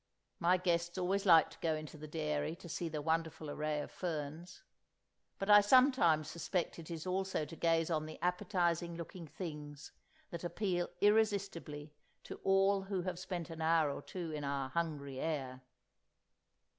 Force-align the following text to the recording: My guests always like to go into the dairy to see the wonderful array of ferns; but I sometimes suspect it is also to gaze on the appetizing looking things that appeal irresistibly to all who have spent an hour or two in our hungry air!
My 0.39 0.57
guests 0.57 0.97
always 0.97 1.27
like 1.27 1.51
to 1.51 1.59
go 1.59 1.75
into 1.75 1.95
the 1.95 2.07
dairy 2.07 2.55
to 2.55 2.67
see 2.67 2.89
the 2.89 3.03
wonderful 3.03 3.51
array 3.51 3.81
of 3.81 3.91
ferns; 3.91 4.63
but 5.37 5.47
I 5.47 5.61
sometimes 5.61 6.27
suspect 6.27 6.79
it 6.79 6.89
is 6.89 7.05
also 7.05 7.45
to 7.45 7.55
gaze 7.55 7.91
on 7.91 8.07
the 8.07 8.17
appetizing 8.19 8.95
looking 8.95 9.27
things 9.27 9.91
that 10.31 10.43
appeal 10.43 10.89
irresistibly 11.01 11.93
to 12.23 12.37
all 12.43 12.81
who 12.81 13.03
have 13.03 13.19
spent 13.19 13.51
an 13.51 13.61
hour 13.61 13.91
or 13.91 14.01
two 14.01 14.31
in 14.31 14.43
our 14.43 14.69
hungry 14.69 15.19
air! 15.19 15.61